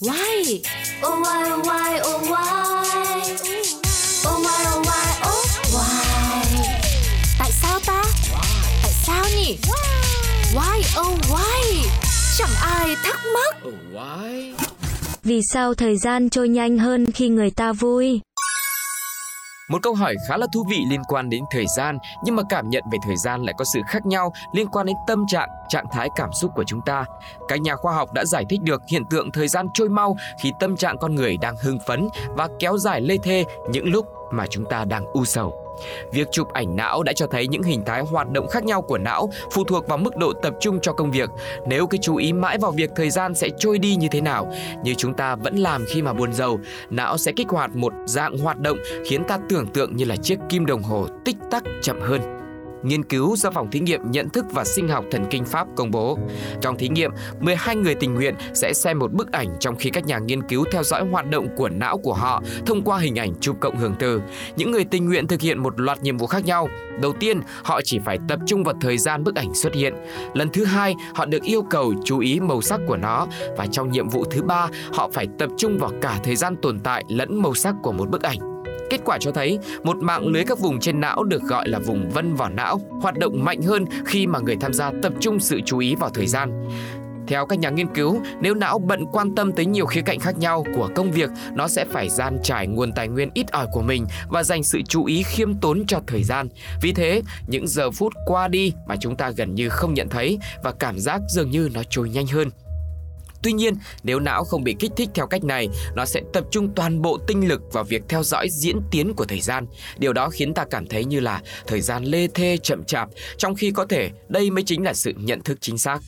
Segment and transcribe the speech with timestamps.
[0.00, 0.62] Why?
[1.02, 2.46] Oh why oh why oh why
[4.24, 6.68] Oh why oh why oh why
[7.38, 8.02] Tại sao ta?
[8.82, 9.58] Tại sao nhỉ?
[10.54, 11.88] Why oh why?
[12.38, 13.56] Chẳng ai thắc mắc.
[13.68, 14.52] Oh, why?
[15.22, 18.20] Vì sao thời gian trôi nhanh hơn khi người ta vui?
[19.68, 22.70] Một câu hỏi khá là thú vị liên quan đến thời gian, nhưng mà cảm
[22.70, 25.86] nhận về thời gian lại có sự khác nhau liên quan đến tâm trạng, trạng
[25.92, 27.04] thái cảm xúc của chúng ta.
[27.48, 30.52] Các nhà khoa học đã giải thích được hiện tượng thời gian trôi mau khi
[30.60, 34.46] tâm trạng con người đang hưng phấn và kéo dài lê thê những lúc mà
[34.46, 35.67] chúng ta đang u sầu.
[36.12, 38.98] Việc chụp ảnh não đã cho thấy những hình thái hoạt động khác nhau của
[38.98, 41.30] não phụ thuộc vào mức độ tập trung cho công việc.
[41.66, 44.52] Nếu cứ chú ý mãi vào việc thời gian sẽ trôi đi như thế nào,
[44.84, 46.60] như chúng ta vẫn làm khi mà buồn rầu,
[46.90, 50.38] não sẽ kích hoạt một dạng hoạt động khiến ta tưởng tượng như là chiếc
[50.48, 52.37] kim đồng hồ tích tắc chậm hơn.
[52.82, 55.90] Nghiên cứu do Phòng Thí nghiệm Nhận thức và Sinh học Thần kinh Pháp công
[55.90, 56.18] bố.
[56.60, 57.10] Trong thí nghiệm,
[57.40, 60.64] 12 người tình nguyện sẽ xem một bức ảnh trong khi các nhà nghiên cứu
[60.72, 63.94] theo dõi hoạt động của não của họ thông qua hình ảnh chụp cộng hưởng
[63.98, 64.20] từ.
[64.56, 66.68] Những người tình nguyện thực hiện một loạt nhiệm vụ khác nhau.
[67.00, 69.94] Đầu tiên, họ chỉ phải tập trung vào thời gian bức ảnh xuất hiện.
[70.34, 73.90] Lần thứ hai, họ được yêu cầu chú ý màu sắc của nó và trong
[73.90, 77.42] nhiệm vụ thứ ba, họ phải tập trung vào cả thời gian tồn tại lẫn
[77.42, 78.57] màu sắc của một bức ảnh.
[78.90, 82.10] Kết quả cho thấy một mạng lưới các vùng trên não được gọi là vùng
[82.10, 85.60] vân vỏ não hoạt động mạnh hơn khi mà người tham gia tập trung sự
[85.66, 86.68] chú ý vào thời gian.
[87.28, 90.38] Theo các nhà nghiên cứu, nếu não bận quan tâm tới nhiều khía cạnh khác
[90.38, 93.82] nhau của công việc, nó sẽ phải gian trải nguồn tài nguyên ít ỏi của
[93.82, 96.48] mình và dành sự chú ý khiêm tốn cho thời gian.
[96.82, 100.38] Vì thế, những giờ phút qua đi mà chúng ta gần như không nhận thấy
[100.62, 102.50] và cảm giác dường như nó trôi nhanh hơn.
[103.42, 106.74] Tuy nhiên, nếu não không bị kích thích theo cách này, nó sẽ tập trung
[106.76, 109.66] toàn bộ tinh lực vào việc theo dõi diễn tiến của thời gian.
[109.98, 113.08] Điều đó khiến ta cảm thấy như là thời gian lê thê chậm chạp,
[113.38, 115.98] trong khi có thể đây mới chính là sự nhận thức chính xác.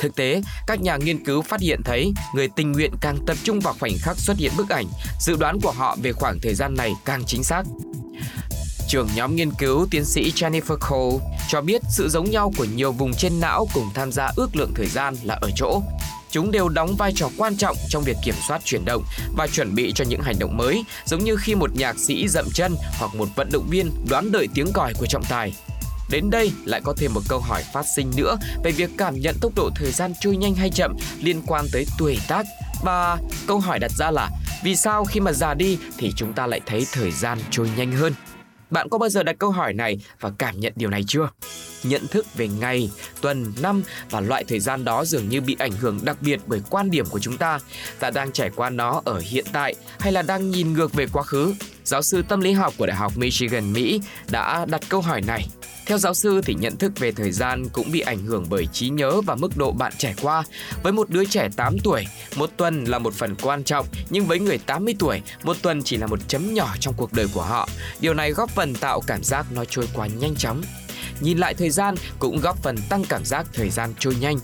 [0.00, 3.60] Thực tế, các nhà nghiên cứu phát hiện thấy người tình nguyện càng tập trung
[3.60, 4.86] vào khoảnh khắc xuất hiện bức ảnh,
[5.20, 7.62] dự đoán của họ về khoảng thời gian này càng chính xác.
[8.88, 12.92] Trưởng nhóm nghiên cứu tiến sĩ Jennifer Cole cho biết sự giống nhau của nhiều
[12.92, 15.82] vùng trên não cùng tham gia ước lượng thời gian là ở chỗ
[16.30, 19.04] Chúng đều đóng vai trò quan trọng trong việc kiểm soát chuyển động
[19.36, 22.48] và chuẩn bị cho những hành động mới, giống như khi một nhạc sĩ dậm
[22.54, 25.52] chân hoặc một vận động viên đoán đợi tiếng còi của trọng tài.
[26.10, 29.36] Đến đây lại có thêm một câu hỏi phát sinh nữa về việc cảm nhận
[29.40, 32.46] tốc độ thời gian trôi nhanh hay chậm liên quan tới tuổi tác.
[32.82, 34.30] Và câu hỏi đặt ra là
[34.64, 37.92] vì sao khi mà già đi thì chúng ta lại thấy thời gian trôi nhanh
[37.92, 38.12] hơn?
[38.70, 41.28] Bạn có bao giờ đặt câu hỏi này và cảm nhận điều này chưa?
[41.82, 45.72] Nhận thức về ngày, tuần, năm và loại thời gian đó dường như bị ảnh
[45.72, 47.58] hưởng đặc biệt bởi quan điểm của chúng ta.
[48.00, 51.22] Ta đang trải qua nó ở hiện tại hay là đang nhìn ngược về quá
[51.22, 51.54] khứ?
[51.84, 55.46] Giáo sư tâm lý học của Đại học Michigan, Mỹ đã đặt câu hỏi này
[55.90, 58.88] theo giáo sư thì nhận thức về thời gian cũng bị ảnh hưởng bởi trí
[58.88, 60.42] nhớ và mức độ bạn trải qua.
[60.82, 64.38] Với một đứa trẻ 8 tuổi, một tuần là một phần quan trọng, nhưng với
[64.38, 67.68] người 80 tuổi, một tuần chỉ là một chấm nhỏ trong cuộc đời của họ.
[68.00, 70.62] Điều này góp phần tạo cảm giác nó trôi qua nhanh chóng.
[71.20, 74.38] Nhìn lại thời gian cũng góp phần tăng cảm giác thời gian trôi nhanh.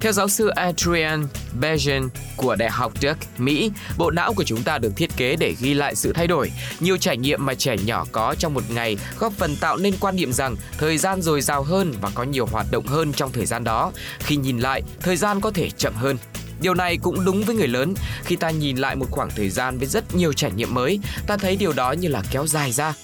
[0.00, 1.26] Theo giáo sư Adrian
[1.60, 5.54] Bejan của Đại học Duke, Mỹ, bộ não của chúng ta được thiết kế để
[5.60, 6.52] ghi lại sự thay đổi.
[6.80, 10.16] Nhiều trải nghiệm mà trẻ nhỏ có trong một ngày góp phần tạo nên quan
[10.16, 13.46] niệm rằng thời gian dồi dào hơn và có nhiều hoạt động hơn trong thời
[13.46, 13.92] gian đó.
[14.18, 16.16] Khi nhìn lại, thời gian có thể chậm hơn.
[16.60, 17.94] Điều này cũng đúng với người lớn.
[18.24, 21.36] Khi ta nhìn lại một khoảng thời gian với rất nhiều trải nghiệm mới, ta
[21.36, 22.94] thấy điều đó như là kéo dài ra.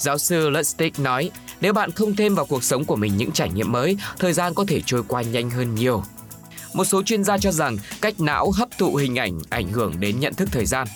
[0.00, 1.30] Giáo sư Lustig nói,
[1.60, 4.54] nếu bạn không thêm vào cuộc sống của mình những trải nghiệm mới, thời gian
[4.54, 6.02] có thể trôi qua nhanh hơn nhiều.
[6.74, 10.20] Một số chuyên gia cho rằng cách não hấp thụ hình ảnh ảnh hưởng đến
[10.20, 10.86] nhận thức thời gian.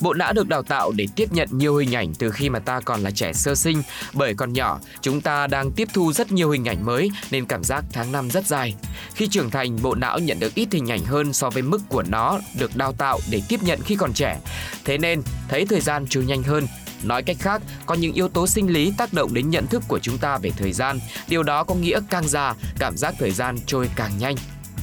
[0.00, 2.80] Bộ não được đào tạo để tiếp nhận nhiều hình ảnh từ khi mà ta
[2.80, 3.82] còn là trẻ sơ sinh.
[4.12, 7.64] Bởi còn nhỏ, chúng ta đang tiếp thu rất nhiều hình ảnh mới nên cảm
[7.64, 8.74] giác tháng năm rất dài.
[9.14, 12.02] Khi trưởng thành, bộ não nhận được ít hình ảnh hơn so với mức của
[12.02, 14.38] nó được đào tạo để tiếp nhận khi còn trẻ.
[14.84, 16.66] Thế nên, thấy thời gian trôi nhanh hơn
[17.04, 19.98] Nói cách khác, có những yếu tố sinh lý tác động đến nhận thức của
[19.98, 20.98] chúng ta về thời gian.
[21.28, 24.36] Điều đó có nghĩa càng già, cảm giác thời gian trôi càng nhanh.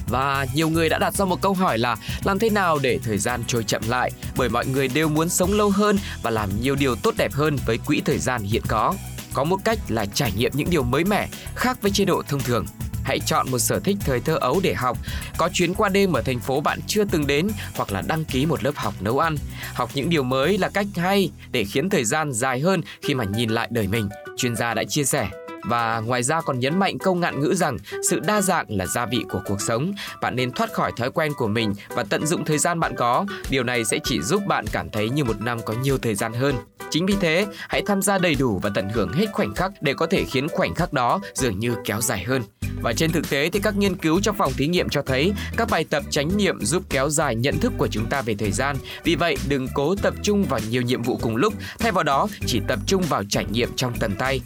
[0.08, 3.18] Và nhiều người đã đặt ra một câu hỏi là làm thế nào để thời
[3.18, 6.76] gian trôi chậm lại bởi mọi người đều muốn sống lâu hơn và làm nhiều
[6.76, 8.94] điều tốt đẹp hơn với quỹ thời gian hiện có.
[9.34, 12.40] Có một cách là trải nghiệm những điều mới mẻ khác với chế độ thông
[12.40, 12.66] thường.
[13.08, 14.98] Hãy chọn một sở thích thời thơ ấu để học,
[15.38, 18.46] có chuyến qua đêm ở thành phố bạn chưa từng đến hoặc là đăng ký
[18.46, 19.36] một lớp học nấu ăn.
[19.74, 23.24] Học những điều mới là cách hay để khiến thời gian dài hơn khi mà
[23.24, 25.30] nhìn lại đời mình, chuyên gia đã chia sẻ.
[25.64, 27.78] Và ngoài ra còn nhấn mạnh câu ngạn ngữ rằng
[28.10, 29.94] sự đa dạng là gia vị của cuộc sống.
[30.22, 33.26] Bạn nên thoát khỏi thói quen của mình và tận dụng thời gian bạn có.
[33.50, 36.34] Điều này sẽ chỉ giúp bạn cảm thấy như một năm có nhiều thời gian
[36.34, 36.56] hơn.
[36.90, 39.94] Chính vì thế, hãy tham gia đầy đủ và tận hưởng hết khoảnh khắc để
[39.94, 42.44] có thể khiến khoảnh khắc đó dường như kéo dài hơn.
[42.82, 45.70] Và trên thực tế thì các nghiên cứu trong phòng thí nghiệm cho thấy các
[45.70, 48.76] bài tập tránh niệm giúp kéo dài nhận thức của chúng ta về thời gian.
[49.04, 52.28] Vì vậy, đừng cố tập trung vào nhiều nhiệm vụ cùng lúc, thay vào đó
[52.46, 54.42] chỉ tập trung vào trải nghiệm trong tầm tay.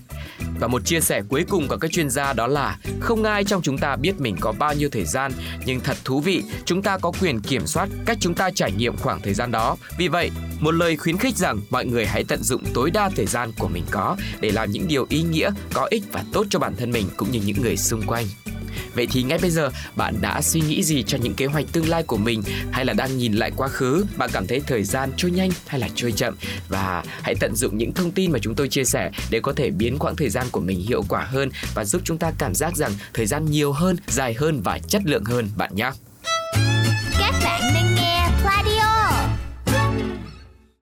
[0.60, 3.62] Và một chia sẻ cuối cùng của các chuyên gia đó là không ai trong
[3.62, 5.32] chúng ta biết mình có bao nhiêu thời gian,
[5.66, 8.98] nhưng thật thú vị, chúng ta có quyền kiểm soát cách chúng ta trải nghiệm
[8.98, 9.78] khoảng thời gian đó.
[9.98, 13.26] Vì vậy, một lời khuyến khích rằng mọi người hãy tận dụng tối đa thời
[13.26, 16.60] gian của mình có để làm những điều ý nghĩa, có ích và tốt cho
[16.60, 18.26] bản thân mình cũng như những người xung quanh.
[18.96, 21.90] Vậy thì ngay bây giờ bạn đã suy nghĩ gì cho những kế hoạch tương
[21.90, 25.12] lai của mình hay là đang nhìn lại quá khứ, bạn cảm thấy thời gian
[25.18, 26.36] trôi nhanh hay là trôi chậm
[26.70, 29.70] và hãy tận dụng những thông tin mà chúng tôi chia sẻ để có thể
[29.70, 32.76] biến quãng thời gian của mình hiệu quả hơn và giúp chúng ta cảm giác
[32.76, 35.92] rằng thời gian nhiều hơn, dài hơn và chất lượng hơn bạn nhé.